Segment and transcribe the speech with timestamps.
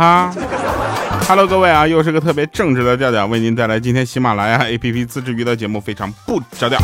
[0.00, 0.32] 哈
[1.28, 6.80] ，Hello，各位啊，又是个特别正直的调调，为您带来今天喜马拉雅 APP 自制娱乐节目，非常不着调。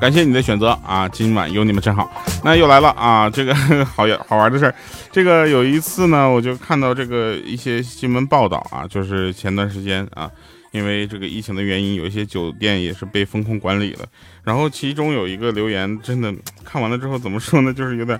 [0.00, 2.08] 感谢你的选择啊，今晚有你们真好。
[2.44, 3.52] 那又来了啊，这个
[3.84, 4.72] 好好玩的事儿。
[5.10, 10.30] 这个有一次呢，我就看到这个一些新闻报道啊，就是前段时间啊，
[10.70, 14.06] 因为这个疫情的原因，有一些酒店也是被封控管理了。
[14.44, 16.32] 然后其中有一个留言，真的
[16.64, 17.74] 看完了之后怎么说呢？
[17.74, 18.16] 就是有点。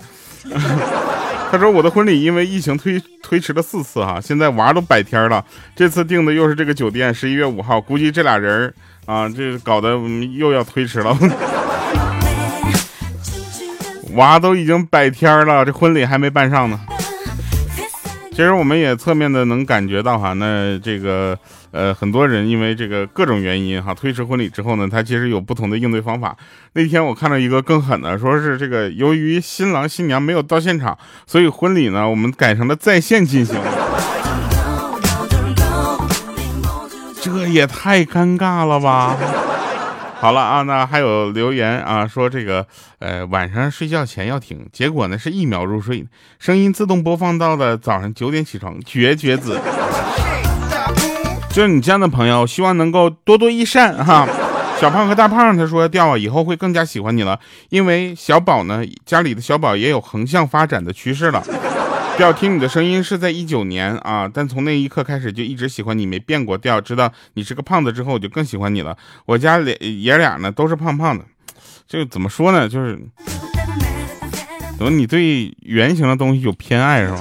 [1.50, 8.72] 他说我的婚礼因为疫情推推迟了四次哈，现在娃都百天了，这次订的又是这个酒店，十一月五号，估计这俩人
[9.04, 9.98] 啊，这搞得
[10.38, 11.16] 又要推迟了。
[14.14, 16.78] 娃都已经百天了，这婚礼还没办上呢。
[18.30, 21.36] 其实我们也侧面的能感觉到哈，那这个
[21.72, 26.36] 呃很多人因为这个各种原因哈推迟婚礼之后呢，他其实有不同的应对方法。
[26.72, 33.56] 那天我看到一个更狠的，说是这个由于新郎新娘没有到现场，所以婚礼呢我们改成了在线进行。
[37.22, 39.16] 这也太尴尬了吧！
[40.18, 42.66] 好了啊，那还有留言啊，说这个
[42.98, 46.06] 呃晚上睡觉前要听，结果呢是一秒入睡，
[46.38, 49.58] 声音自动播放到了早上九点起床，绝绝子！
[51.50, 54.26] 就是你这样的朋友，希望能够多多益善哈。
[54.80, 61.44] 小胖和大胖他说掉啊，以后会更加喜欢你了，因为小宝呢家里的小宝也有横向发展的趋势了。
[62.16, 66.80] 调听你的声音是在一九年啊，但从那一刻开始就一直喜欢你，没变过调。
[66.80, 68.96] 知道你是个胖子之后，我就更喜欢你了。
[69.26, 71.24] 我家俩爷俩呢都是胖胖的，
[71.86, 72.66] 就怎么说呢？
[72.66, 72.98] 就是
[74.78, 77.20] 怎么你对圆形的东西有偏爱是吧？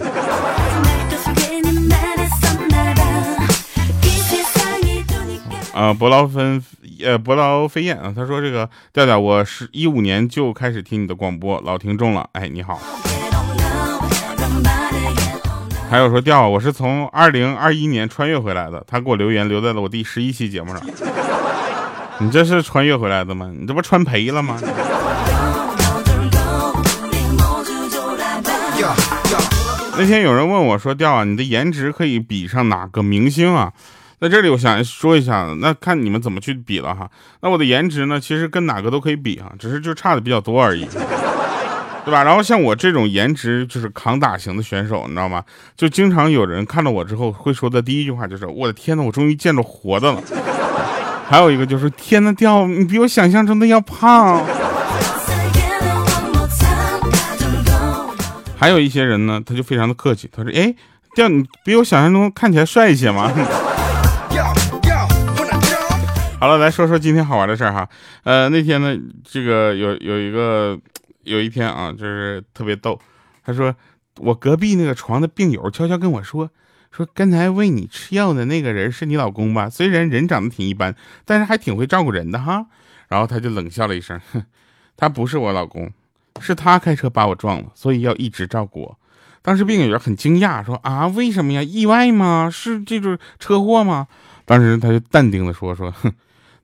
[5.79, 6.61] 啊，伯劳芬
[7.05, 12.27] 呃伯劳飞燕啊，他说这个调调，我是一五年就开始听你的广播，老听众了。
[12.33, 12.77] 哎，你好。
[15.89, 18.83] 还有说调，我是从二零二一年穿越回来的。
[18.85, 20.81] 他给我留言留在了我第十一期节目上。
[22.17, 23.49] 你这是穿越回来的吗？
[23.57, 24.59] 你这不穿赔了吗？
[29.97, 33.71] 那天有人问我说调啊，你的颜值可以比上哪个明星啊？
[34.21, 37.09] 在这里我想说一下，那看你们怎么去比了哈。
[37.41, 40.85] 那我的颜值呢，其实跟哪个都可以比啊，只是就差的比较多而已。
[42.05, 42.23] 对吧？
[42.23, 45.43] 然后像我这种颜值就是扛打型的选手，你知道吗？
[45.77, 50.21] 就经常有人看到我之后会说的第一句话就是：“我的天呐，我终于见着活的了。”
[51.29, 54.43] 还有一个就是：“天呐，掉你比我想象中的要胖。”
[58.57, 60.73] 还有一些人呢，他就非常的客气，他说：“哎，
[61.15, 63.31] 掉你比我想象中看起来帅一些吗？”
[66.39, 67.89] 好了，来说说今天好玩的事儿哈。
[68.23, 70.79] 呃，那天呢，这个有有一个。
[71.23, 72.99] 有一天啊，就是特别逗。
[73.43, 73.75] 他说，
[74.15, 76.49] 我隔壁那个床的病友悄悄跟我说，
[76.91, 79.69] 说刚才喂你吃药的那个人是你老公吧？
[79.69, 80.95] 虽然人长得挺一般，
[81.25, 82.65] 但是还挺会照顾人的哈。
[83.09, 84.43] 然后他就冷笑了一声，哼，
[84.95, 85.91] 他不是我老公，
[86.39, 88.97] 是他开车把我撞了，所以要一直照顾我。
[89.43, 91.61] 当时病友很惊讶，说啊，为什么呀？
[91.61, 92.49] 意外吗？
[92.49, 94.07] 是这种车祸吗？
[94.45, 96.11] 当时他就淡定的说，说，哼，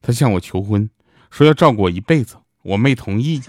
[0.06, 0.88] 他向我求婚，
[1.32, 3.42] 说要照顾我一辈子，我没同意。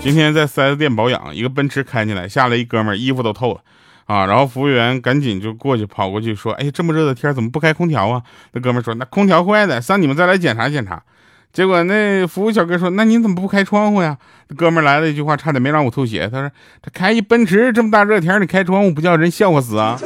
[0.00, 3.60] 今天在 4S 店保养，一个奔驰开进来，下来一哥们，衣服都透了
[4.04, 4.24] 啊！
[4.26, 8.22] 然后服务员赶紧就过去跑过去说：“哎，这么热的天怎么不开空调啊？”
[8.54, 11.02] 那哥们说：“那空调坏了，让你们再来检查检查。”
[11.54, 14.18] 结果那服务小哥说：“那你怎么不开窗户呀？”
[14.56, 16.28] 哥们来了一句话，差点没让我吐血。
[16.28, 16.50] 他说
[16.82, 19.96] ：“他开一奔驰，这么大热天你开窗户，不叫人笑话死啊？”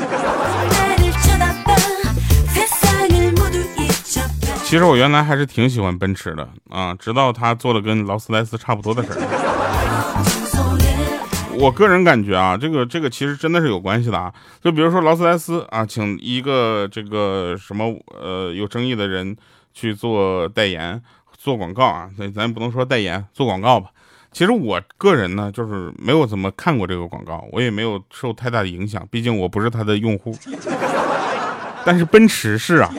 [4.62, 9.20] 其实我原来还是挺喜欢奔驰的啊，直到他做了跟劳斯莱斯差不多的事儿。
[11.54, 14.30] 我个人感觉啊，这个这个其实真的是有关系的啊。
[14.62, 19.34] 就比如说劳斯莱斯啊，请一个这个什么呃有争议的人
[19.72, 21.02] 去做代言、
[21.38, 23.88] 做广告啊，咱咱不能说代言，做广告吧。
[24.30, 30.36] 其实我个人呢，就是没有怎么看过这个广告，我也没有受太大的影响，毕竟我不是他的用户。
[31.86, 32.92] 但是奔驰是啊。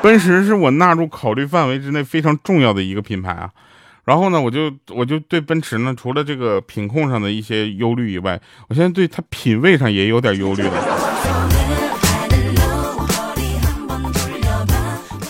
[0.00, 3.50] 奔驰是我纳入考虑范围之内非常重要的一个品牌啊，
[4.04, 11.97] 然后呢，我就我就对奔驰呢，除了这个品控上的一些忧虑以外，我现在对它品味上也有点忧虑了。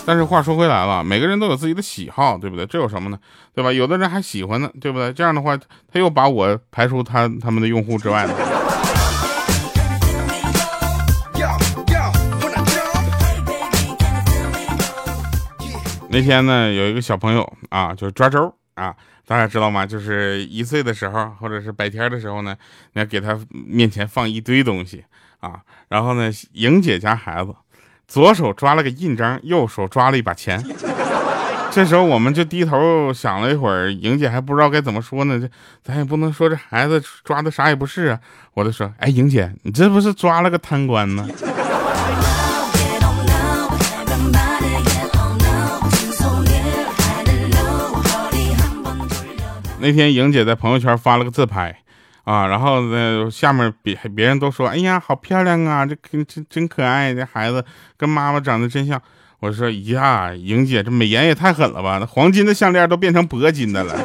[0.09, 2.65] 但是话说回来了，每个人都有自己的喜好，对不对？
[2.65, 3.19] 这有什么呢？
[3.53, 3.71] 对吧？
[3.71, 5.13] 有的人还喜欢呢，对不对？
[5.13, 8.33] 这样的话，他又把我排除他他们的用户之外了。
[16.09, 18.95] 那天呢，有一个小朋友啊，就是抓周啊，
[19.27, 19.85] 大家知道吗？
[19.85, 22.57] 就是一岁的时候，或者是白天的时候呢，
[22.93, 25.05] 你要给他面前放一堆东西
[25.39, 27.53] 啊，然后呢，莹姐家孩子
[28.09, 30.59] 左手抓了个印章，右手抓了一把钱。
[31.69, 35.47] 这时候我们就低头想了一会儿，莹姐还不知道该怎么说呢，这
[35.83, 38.19] 咱也不能说这孩子抓的啥也不是啊。
[38.55, 41.27] 我就说，哎，莹姐，你这不是抓了个贪官吗？
[49.81, 51.77] 那天莹姐在朋友圈发了个自拍，
[52.29, 55.95] 啊，然后呢下面别别人都说，哎呀，好漂亮啊，这
[56.25, 57.65] 真真可爱，这孩子
[57.97, 59.01] 跟妈妈长得真像。
[59.39, 63.99] 我说呀，莹姐这美颜也太狠了吧，那黄金的项链都变成铂金的了。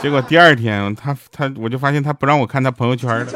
[0.00, 3.26] 结果第二天，她她我就发现她不让我看她朋友圈了。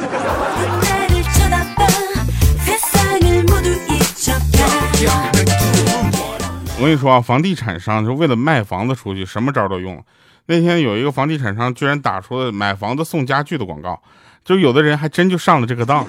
[6.76, 10.02] 我跟你说啊，房地产商就为了卖房子出去，什么招都用了。
[10.48, 14.02] 那天有一个房地产商居然打出了买房子送家具的广告，
[14.42, 16.06] 就有的人还真就上了这个当，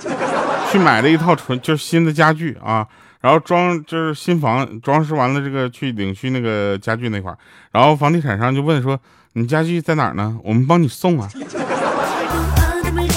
[0.71, 2.87] 去买了一套纯就是新的家具啊，
[3.19, 7.35] 然后装就是新房装饰完了，这个去领去那个家具那块
[7.73, 8.97] 然后房地产商就问说
[9.33, 10.39] ：“你家具在哪儿呢？
[10.41, 11.29] 我们帮你送啊。”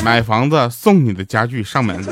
[0.04, 2.02] 买房子送你的家具上门。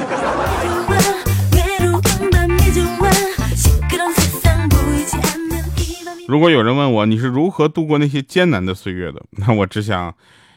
[6.31, 10.15] 如果有人问我你是如何度过那些艰难的岁月的， 那我只想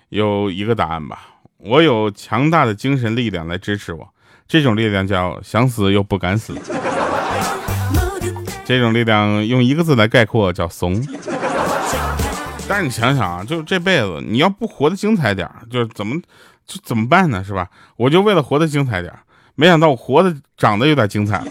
[0.10, 1.30] 有一个答案吧。
[1.58, 4.08] 我有强大的精神力量来支持我，
[4.48, 6.54] 这种力量叫想死又不敢死。
[8.64, 10.94] 这种力量用一个字来概括叫怂。
[12.70, 16.16] 但是你想想啊，就这辈子你要不活得精彩点，就怎么
[16.68, 17.44] 就怎么办呢？
[17.44, 17.68] 是吧？
[17.98, 19.12] 我就为了活得精彩点，
[19.56, 21.44] 没想到我活得长得有点精彩。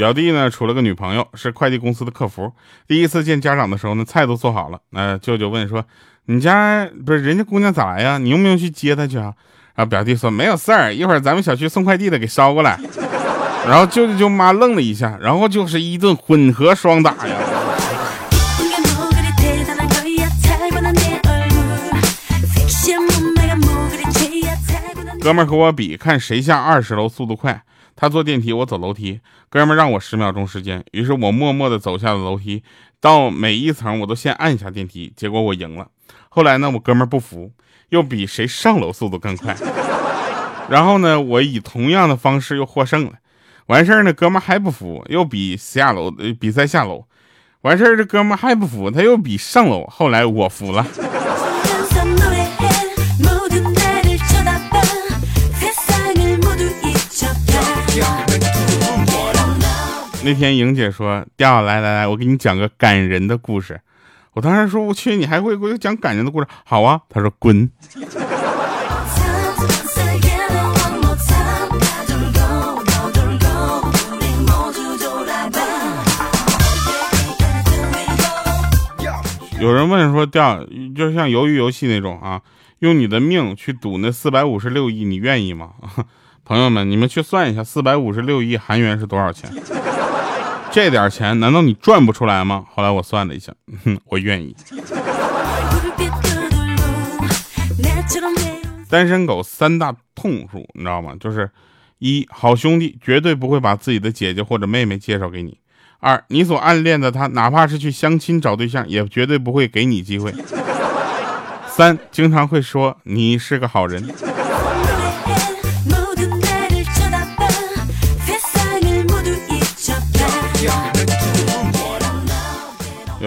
[0.00, 2.50] 表弟呢处了个女朋友，是快递公司的客服。
[2.88, 4.80] 第一次见家长的时候呢，菜都做好了。
[4.88, 5.84] 那舅舅问说
[6.24, 8.16] ：“你家不是人家姑娘咋来呀？
[8.16, 9.34] 你用不用去接她去啊？”
[9.76, 12.80] 然后表弟说：“没有事儿，一会儿咱们小区送快递的给捎过来。”
[13.68, 17.36] 然后舅舅舅妈愣了一下，然后就是一顿混合双打呀。
[25.20, 27.62] 哥们和我比，看谁下二十楼速度快。
[28.00, 29.20] 他坐电梯，我走楼梯。
[29.50, 32.62] 哥们让我十秒钟时间，于是我默默地走下了楼梯。
[32.98, 35.86] 到每一层，我都先按一下电梯，结果我赢了。
[36.30, 37.52] 后来呢，我哥们不服，
[37.90, 39.54] 又比谁上楼速度更快。
[40.70, 43.12] 然后呢，我以同样的方式又获胜了。
[43.66, 47.04] 完事儿呢，哥们还不服，又比下楼比赛下楼。
[47.60, 49.84] 完事儿这哥们还不服，他又比上楼。
[49.84, 50.86] 后来我服了。
[60.22, 63.80] 那天莹姐说：“调来来来，我给你讲个感人的故事。”
[64.34, 67.70] 我当时说：“我去，你还会给我讲感人的故事？”好啊，他说：“滚。”
[79.58, 80.62] 有人问说：“调
[80.94, 82.42] 就像鱿鱼游戏那种啊，
[82.80, 85.70] 用你的命去赌那四百五十六亿，你愿意吗？”
[86.44, 89.50] 朋友们，你们去算一下，四百五十六亿韩元是多少钱？
[90.72, 92.64] 这点钱难道你赚不出来吗？
[92.72, 93.52] 后来我算了一下，
[93.84, 94.54] 哼 我愿意。
[98.88, 101.14] 单身狗三大痛处，你知道吗？
[101.18, 101.50] 就是
[101.98, 105.52] 一，好兄弟绝对不会把自己的姐姐或者妹妹介绍给你；
[105.98, 110.32] 二，你所暗恋的他，哪怕是去相亲找对象，也绝对不会给你机会；
[111.68, 114.08] 三，经常会说你是个好人。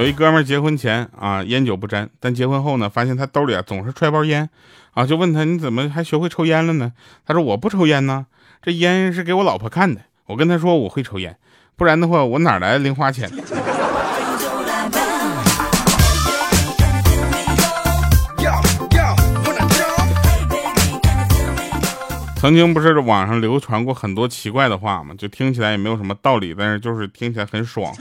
[0.03, 4.49] 有一哥们结婚前啊烟酒不沾，但结婚后呢，发现他兜里啊总是揣包烟，
[4.91, 6.91] 啊就问他你怎么还学会抽烟了呢？
[7.25, 8.25] 他说我不抽烟呢，
[8.61, 10.01] 这烟是给我老婆看的。
[10.25, 11.37] 我跟他说我会抽烟，
[11.77, 13.31] 不然的话我哪来的零花钱？
[22.41, 25.15] 曾经不是网上流传过很多奇怪的话吗？
[25.17, 27.95] 就听起来也没有什么道理，但是就是听起来很爽。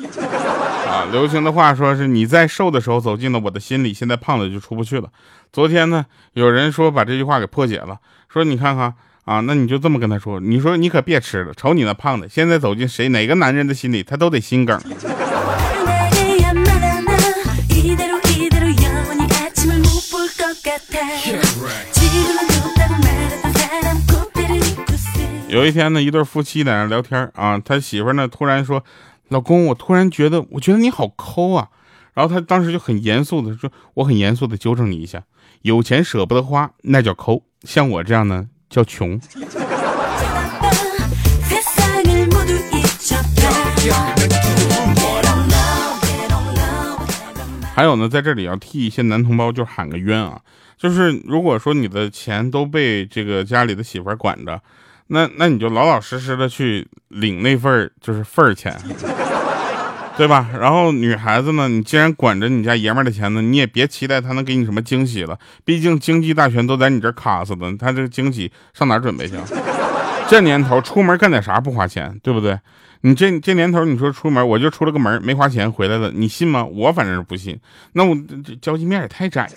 [0.93, 5.09] 啊，流行的话说是你在瘦的时候走进了我的心里，现在胖了就出不去了。
[5.51, 7.97] 昨天呢，有人说把这句话给破解了，
[8.31, 8.93] 说你看看
[9.25, 14.79] 啊，那你就这么跟他说，你说你可别吃了，瞅你那胖的，现在走进谁哪个男人的心里，他都得心梗。
[25.49, 28.83] 有一天呢，一对夫妻在那聊天啊，他媳妇呢突然说
[29.33, 31.69] ：“老公，我突然觉得，我觉得你好抠啊。”
[32.15, 35.25] 然后他当时就很严肃的说：“我很严肃的纠正你一下，
[35.63, 39.19] 有钱舍不得花，那叫抠；像我这样呢，叫穷。
[47.75, 50.39] ”还有呢，在这里要替一些男同胞就喊个冤啊，
[50.77, 54.61] 就是如果说你的钱都被这个家里的媳妇管着，
[55.07, 58.79] 那那你就老老实实的去领那份就是份儿钱。
[60.17, 60.49] 对吧？
[60.61, 65.39] 然后女孩子呢，你既然管着你家爷们儿的钱呢，你也别期待他能给你什么惊喜了。
[65.65, 69.35] 毕竟经济大权都在你这卡死的，他这个惊喜上哪准备去？
[70.29, 72.59] 这年头出门干点啥不花钱，对不对？
[73.01, 76.65] 你这这年头你说出门我就出了个门没花钱回来了，你信吗？
[76.65, 77.59] 我反正是不信。
[77.95, 78.15] 那我
[78.45, 79.51] 这交际面也太窄了。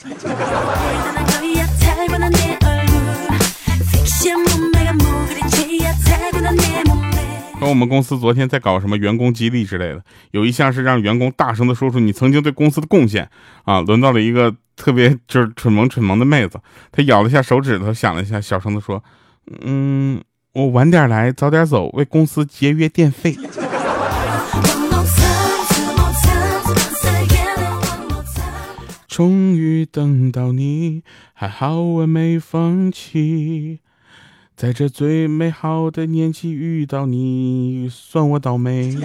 [7.69, 13.29] 我们公司昨天在搞什么员工激励之类的，有一项是让员工大声的说出你曾经对公司的贡献
[13.63, 13.81] 啊。
[13.81, 16.59] 轮到了一个特别就是蠢萌蠢萌的妹子，
[16.91, 19.03] 她咬了一下手指头，想了一下，小声的说
[19.61, 20.21] ：“嗯，
[20.53, 23.37] 我晚点来，早点走，为公司节约电费。”
[29.07, 31.01] 终于等到你，
[31.33, 33.79] 还好我没放弃。
[34.55, 38.97] 在这最美好的年纪遇到你，算我倒霉。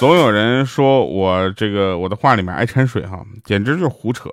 [0.00, 4.28] 总有人说我这个我的话里面爱掺水哈，简直就是胡扯。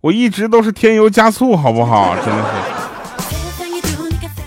[0.00, 2.16] 我一直都是添油加醋，好不好？
[2.24, 4.00] 真的是，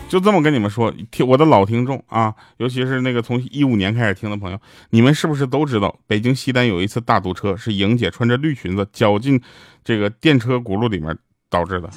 [0.09, 9.39] 就这么跟你们说，听我的老听众啊，尤其是那个从一五年开始听的朋友，你们是不是都知道，北京西单有一次大堵车，是莹姐穿着绿裙子绞进
[9.83, 11.15] 这个电车轱辘里面
[11.51, 11.87] 导致的？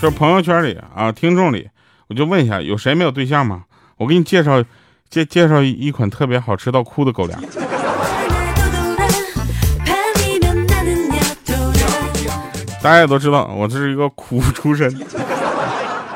[0.00, 1.68] 就朋友圈里啊，听众里，
[2.08, 3.64] 我就问一下，有谁没有对象吗？
[3.96, 4.62] 我给你介绍
[5.10, 7.40] 介介绍一款特别好吃到哭的狗粮。
[12.80, 14.88] 大家也都知道，我这是一个苦出身。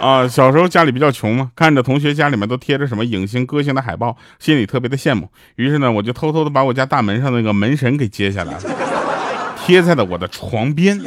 [0.00, 5.28] 啊，小时候家里比较穷嘛，看着同学家里面都贴着什么影星、歌星的海报，心里特别的羡慕。
[5.56, 8.60] 于是呢，我就偷偷的把我家大门上那个门神给揭下来了，
[9.64, 11.00] 贴在了我的床边。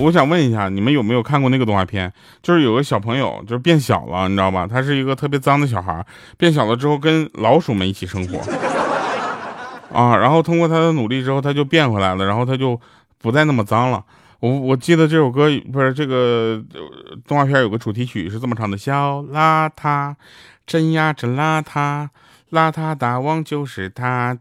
[0.00, 2.12] 我想问一下，你们有没有看过那个动画片？
[2.40, 4.64] 就是有个小朋友就是变小了，你知道吧？
[4.64, 6.04] 他是一个特别脏的小孩，
[6.36, 8.38] 变小了之后跟老鼠们一起生活。
[9.92, 12.80] 啊，然后通过他的努力之后，他就变回来了，然后他就
[13.20, 14.04] 不再那么脏了。
[14.40, 16.62] 我我记得这首歌不是这个
[17.26, 20.14] 动画片有个主题曲是这么唱的：小邋遢，
[20.64, 22.08] 真呀真邋遢，
[22.52, 24.38] 邋遢大王就是他。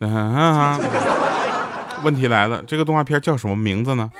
[0.00, 0.76] 啊，
[2.02, 4.10] 问题来了，这个动画片叫什么名字呢？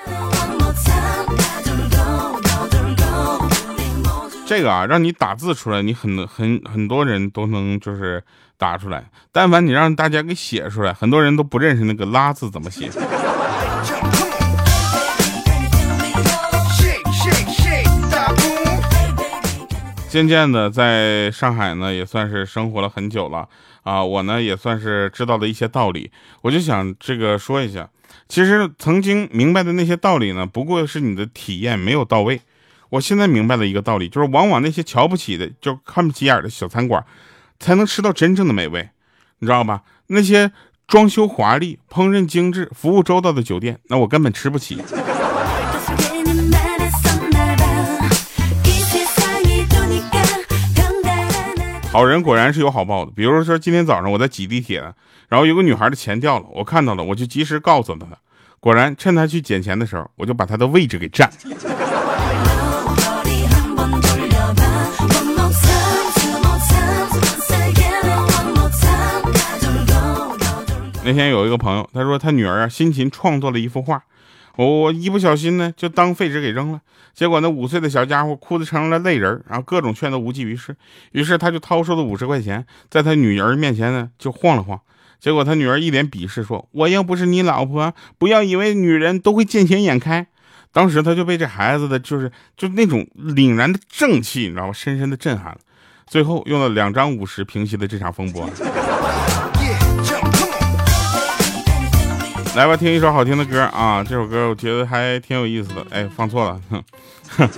[4.47, 8.23] 这个啊，让你打字出来，你很很很多人都能就是
[8.57, 9.03] 打出来。
[9.33, 12.89] 但凡你让大家给写出来，很多人都不认识那个“拉”字怎么写。
[20.13, 23.49] 渐渐的，在上海呢，也算是生活了很久了
[23.81, 24.03] 啊。
[24.03, 26.11] 我呢，也算是知道了一些道理。
[26.43, 27.89] 我就想这个说一下，
[28.29, 32.41] 其实曾经明白的那些道理呢，不过是你的体验没有到位。
[32.91, 37.03] 我现在明白了一个道理，就是往往那些瞧不起的，就看不起眼的小餐馆，
[37.59, 38.87] 才能吃到真正的美味，
[39.39, 39.81] 你知道吧？
[40.05, 40.51] 那些
[40.85, 44.77] 装修华丽、烹饪精致、服务周到的酒店，那我根本吃不起。
[51.93, 54.81] 好人果然是有好报的，比如说今天早上我在挤地铁，
[55.29, 58.17] 然后有个女孩的钱掉了，我看到了，我就及时告诉了她。
[58.59, 61.31] 果然，趁她去捡钱的时候，我就把她的位置给占。
[71.05, 74.01] 那天有一个朋友，他说他女儿啊辛勤创作了一幅画，
[74.55, 76.79] 我我一不小心呢就当废纸给扔了，
[77.13, 80.75] 结果那五岁的小家伙哭的成了泪人，然后各种劝都无济于事，
[81.11, 84.79] 于是他就掏出了五十块钱，在他女儿面前呢就晃了晃，
[85.19, 90.27] 结果他女儿一脸鄙视说：“我又不是你老婆，不要以为女人都会见钱眼开。”
[90.71, 94.73] 当时他就被这孩子的就是就那种凛然的正气，你知道吗？
[94.73, 95.57] 深深的震撼了，
[96.07, 98.49] 最后用了两张五十平息了这场风波。
[102.55, 104.03] 来吧，听一首好听的歌啊！
[104.03, 105.83] 这首歌我觉得还挺有意思的。
[105.89, 107.49] 哎，放错了， 哼。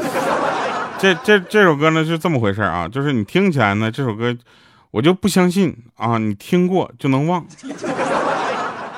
[0.98, 4.34] 这这这首歌呢是这么回事啊，就是你听起来呢，这首歌
[4.92, 7.46] 我就不相信啊，你听过就能忘。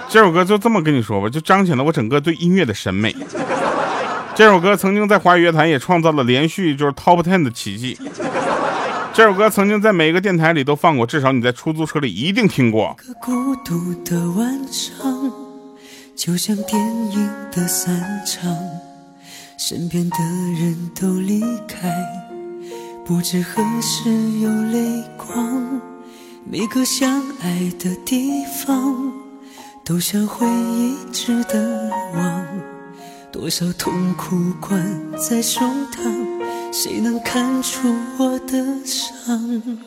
[0.07, 3.15] 这首歌就这么跟你说吧，就彰显了我整个对音乐的审美。
[4.35, 7.97] 这首歌曾经在华语乐坛也创造了连续就是 Top Ten 的奇迹。
[9.13, 12.95] 这首歌曾经在每一个电台里都放过，至少你在出租车里一定听过。
[13.19, 15.03] 孤独的晚上，
[16.17, 16.81] 就像电
[17.11, 17.95] 影的散
[18.25, 18.51] 场，
[19.55, 20.17] 身边的
[20.59, 21.93] 人都离开，
[23.05, 24.09] 不知何时
[24.39, 25.79] 有泪光。
[26.43, 29.13] 每个相爱的地方，
[29.85, 32.43] 都像回忆值得忘，
[33.31, 34.83] 多少痛苦关
[35.19, 36.01] 在胸膛。
[36.73, 39.77] 谁能看出我的伤？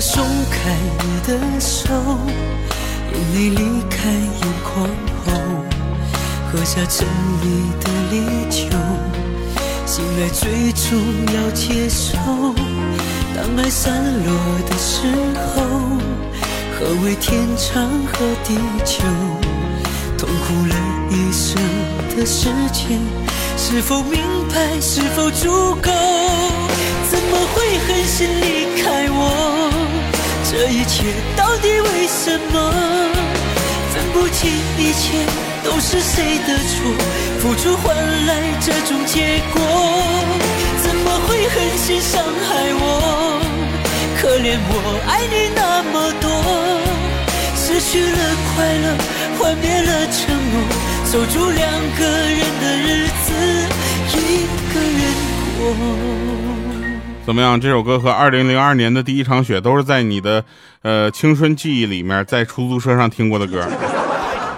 [0.00, 1.92] 松开你的手，
[3.12, 4.88] 眼泪离开眼眶
[5.26, 5.32] 后，
[6.50, 7.06] 喝下沉
[7.42, 7.44] 溺
[7.80, 8.64] 的烈酒。
[9.84, 10.98] 醒来最终
[11.34, 12.16] 要接受，
[13.36, 13.92] 当爱散
[14.24, 14.32] 落
[14.66, 15.06] 的时
[15.54, 15.62] 候，
[16.72, 18.54] 何为天长和地
[18.84, 19.02] 久？
[20.16, 20.74] 痛苦了
[21.10, 21.60] 一生
[22.16, 22.98] 的时间，
[23.58, 24.80] 是否明白？
[24.80, 25.90] 是否足够？
[27.10, 29.69] 怎么会狠心离开我？
[30.50, 31.04] 这一切
[31.36, 32.72] 到底为什么？
[33.92, 35.24] 分不清一切。
[35.62, 36.90] 都是谁的错？
[37.38, 37.94] 付出换
[38.26, 39.60] 来这种结果，
[40.82, 42.82] 怎么会狠心伤害我？
[44.18, 44.72] 可怜我
[45.06, 46.24] 爱你那么多，
[47.54, 48.18] 失去了
[48.56, 48.96] 快乐，
[49.38, 50.54] 幻灭了承诺，
[51.04, 51.60] 守住两
[51.98, 52.88] 个人的日
[53.26, 53.28] 子，
[54.16, 54.18] 一
[54.72, 55.02] 个人
[55.58, 56.49] 过。
[57.30, 57.60] 怎么样？
[57.60, 60.44] 这首歌和二零零二年的第一场雪都是在你的
[60.82, 63.64] 呃青春记忆里面，在出租车上听过的歌。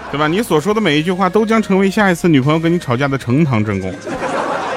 [0.09, 0.27] 对吧？
[0.27, 3.93] 你所说的每一句话都将成为下一次女朋友跟你吵架的呈堂证供，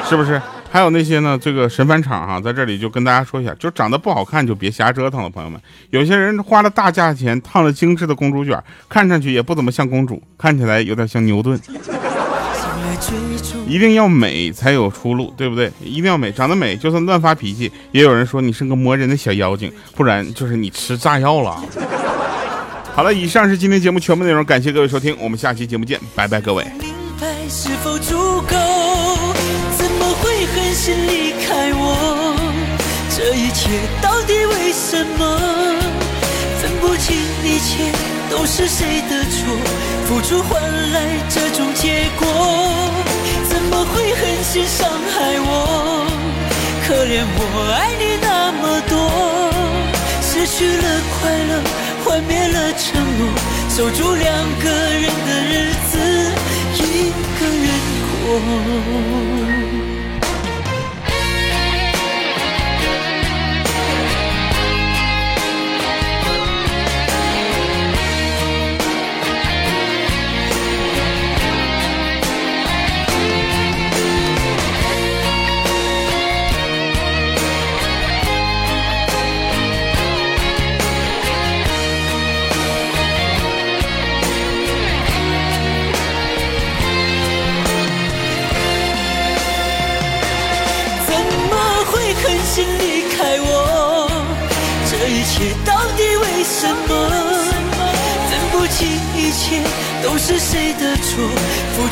[0.06, 0.38] 是不是？
[0.70, 1.38] 还有那些呢？
[1.40, 5.58] 这个神返场哈，在这里就跟大家说一下，就长得不好看就别瞎折腾了，朋友们。
[5.88, 11.58] 有些人花了大价钱烫了精致的公主卷，看上去也不怎么像公主，看起来有点像牛顿。
[13.66, 15.70] 一定要美才有出路，对不对？
[15.82, 21.62] 一定要美，长得美，就算乱发脾气，也有人说你是个磨人的小妖精，不然就是你吃炸药了。
[22.94, 26.64] 好了，以上是今天节目全部内容，感谢各位收听，我们下期节目见，拜拜，各位。
[26.80, 28.56] 明白是否足够？
[29.76, 32.36] 怎么会狠心离开我？
[33.14, 33.68] 这一切
[34.00, 35.38] 到底为什么？
[36.60, 37.92] 分不清一切
[38.30, 39.56] 都是谁的错，
[40.06, 42.26] 付出换来这种结果，
[43.48, 46.06] 怎么会狠心伤害我？
[46.86, 47.42] 可怜我
[47.74, 48.94] 爱你那么多，
[50.22, 51.60] 失去了快乐。
[52.04, 53.20] 幻灭了承诺，
[53.68, 54.24] 守住两
[54.62, 55.98] 个人的日子，
[56.76, 57.68] 一个人
[58.22, 59.65] 过。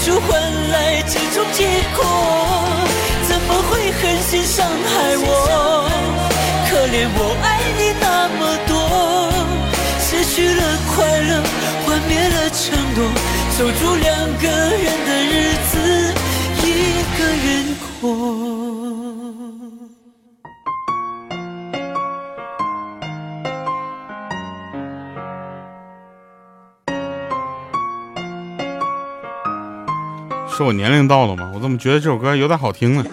[0.04, 0.38] 出换
[0.68, 1.64] 来这种结
[1.96, 2.04] 果，
[3.26, 5.88] 怎么会狠心伤害我？
[6.68, 7.46] 可怜我爱
[7.78, 8.76] 你那么多，
[9.98, 10.62] 失去了
[10.94, 11.40] 快乐，
[11.86, 12.98] 幻灭了承诺，
[13.56, 14.12] 守住两
[14.42, 15.32] 个人的日
[15.72, 15.73] 子，
[30.56, 31.50] 是我年龄到了吗？
[31.52, 33.04] 我怎么觉得这首歌有点好听呢？